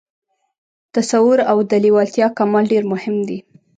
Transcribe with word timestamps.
تصور 0.95 1.37
او 1.51 1.57
د 1.69 1.71
لېوالتیا 1.83 2.27
کمال 2.37 2.63
ډېر 2.71 2.83
مهم 2.93 3.15
دي 3.27 3.37